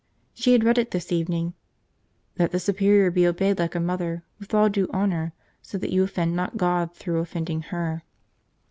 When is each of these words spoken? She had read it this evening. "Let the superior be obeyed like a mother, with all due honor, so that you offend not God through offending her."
She 0.33 0.53
had 0.53 0.63
read 0.63 0.79
it 0.79 0.89
this 0.89 1.11
evening. 1.11 1.53
"Let 2.39 2.49
the 2.49 2.59
superior 2.59 3.11
be 3.11 3.27
obeyed 3.27 3.59
like 3.59 3.75
a 3.75 3.79
mother, 3.79 4.23
with 4.39 4.51
all 4.51 4.67
due 4.67 4.87
honor, 4.91 5.31
so 5.61 5.77
that 5.77 5.91
you 5.91 6.01
offend 6.01 6.35
not 6.35 6.57
God 6.57 6.95
through 6.95 7.19
offending 7.19 7.61
her." 7.61 8.01